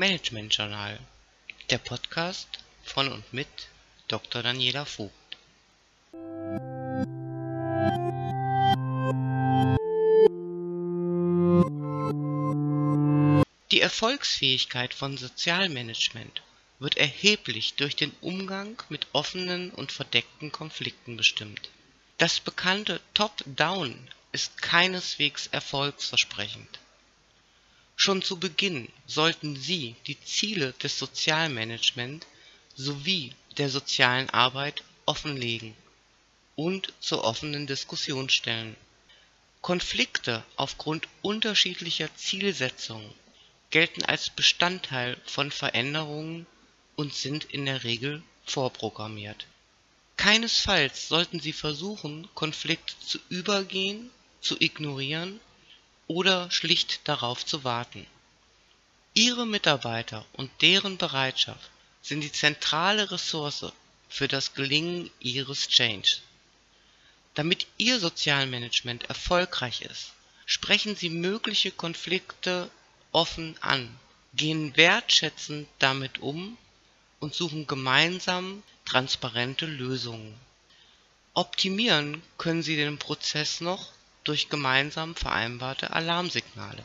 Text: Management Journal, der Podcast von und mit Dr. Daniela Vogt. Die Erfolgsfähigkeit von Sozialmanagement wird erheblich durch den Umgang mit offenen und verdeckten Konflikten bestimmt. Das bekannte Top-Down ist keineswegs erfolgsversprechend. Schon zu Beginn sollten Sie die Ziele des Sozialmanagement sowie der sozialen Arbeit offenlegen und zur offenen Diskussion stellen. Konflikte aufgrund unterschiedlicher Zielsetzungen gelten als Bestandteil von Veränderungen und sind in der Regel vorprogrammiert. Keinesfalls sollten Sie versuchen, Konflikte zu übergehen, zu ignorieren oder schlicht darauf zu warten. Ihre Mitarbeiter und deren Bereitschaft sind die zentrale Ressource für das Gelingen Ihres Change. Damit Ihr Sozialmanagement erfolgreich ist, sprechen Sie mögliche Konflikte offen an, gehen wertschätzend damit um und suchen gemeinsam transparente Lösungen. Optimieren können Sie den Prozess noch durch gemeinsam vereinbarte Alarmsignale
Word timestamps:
Management 0.00 0.56
Journal, 0.56 0.98
der 1.68 1.76
Podcast 1.76 2.48
von 2.84 3.12
und 3.12 3.34
mit 3.34 3.68
Dr. 4.08 4.42
Daniela 4.42 4.86
Vogt. 4.86 5.12
Die 13.70 13.82
Erfolgsfähigkeit 13.82 14.94
von 14.94 15.18
Sozialmanagement 15.18 16.40
wird 16.78 16.96
erheblich 16.96 17.74
durch 17.74 17.94
den 17.94 18.12
Umgang 18.22 18.82
mit 18.88 19.06
offenen 19.12 19.70
und 19.70 19.92
verdeckten 19.92 20.50
Konflikten 20.50 21.18
bestimmt. 21.18 21.68
Das 22.16 22.40
bekannte 22.40 23.02
Top-Down 23.12 24.08
ist 24.32 24.62
keineswegs 24.62 25.48
erfolgsversprechend. 25.48 26.80
Schon 28.02 28.22
zu 28.22 28.38
Beginn 28.38 28.88
sollten 29.06 29.56
Sie 29.56 29.94
die 30.06 30.18
Ziele 30.22 30.72
des 30.82 30.98
Sozialmanagement 30.98 32.26
sowie 32.74 33.34
der 33.58 33.68
sozialen 33.68 34.30
Arbeit 34.30 34.82
offenlegen 35.04 35.76
und 36.56 36.94
zur 37.00 37.24
offenen 37.24 37.66
Diskussion 37.66 38.30
stellen. 38.30 38.74
Konflikte 39.60 40.42
aufgrund 40.56 41.08
unterschiedlicher 41.20 42.08
Zielsetzungen 42.16 43.12
gelten 43.68 44.02
als 44.02 44.30
Bestandteil 44.30 45.20
von 45.26 45.50
Veränderungen 45.50 46.46
und 46.96 47.12
sind 47.12 47.44
in 47.44 47.66
der 47.66 47.84
Regel 47.84 48.22
vorprogrammiert. 48.46 49.44
Keinesfalls 50.16 51.06
sollten 51.06 51.38
Sie 51.38 51.52
versuchen, 51.52 52.30
Konflikte 52.34 52.94
zu 53.06 53.18
übergehen, 53.28 54.08
zu 54.40 54.58
ignorieren 54.58 55.38
oder 56.10 56.50
schlicht 56.50 57.06
darauf 57.06 57.46
zu 57.46 57.62
warten. 57.62 58.04
Ihre 59.14 59.46
Mitarbeiter 59.46 60.26
und 60.32 60.50
deren 60.60 60.98
Bereitschaft 60.98 61.70
sind 62.02 62.22
die 62.22 62.32
zentrale 62.32 63.12
Ressource 63.12 63.72
für 64.08 64.26
das 64.26 64.54
Gelingen 64.54 65.08
Ihres 65.20 65.68
Change. 65.68 66.16
Damit 67.34 67.68
Ihr 67.78 68.00
Sozialmanagement 68.00 69.04
erfolgreich 69.04 69.82
ist, 69.82 70.12
sprechen 70.46 70.96
Sie 70.96 71.10
mögliche 71.10 71.70
Konflikte 71.70 72.68
offen 73.12 73.54
an, 73.60 73.96
gehen 74.34 74.76
wertschätzend 74.76 75.68
damit 75.78 76.18
um 76.18 76.58
und 77.20 77.36
suchen 77.36 77.68
gemeinsam 77.68 78.64
transparente 78.84 79.66
Lösungen. 79.66 80.34
Optimieren 81.34 82.20
können 82.36 82.64
Sie 82.64 82.74
den 82.74 82.98
Prozess 82.98 83.60
noch 83.60 83.92
durch 84.24 84.48
gemeinsam 84.48 85.14
vereinbarte 85.14 85.92
Alarmsignale 85.92 86.84